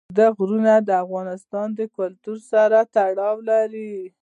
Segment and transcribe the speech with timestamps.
[0.03, 3.95] اوږده غرونه د افغان کلتور سره تړاو لري.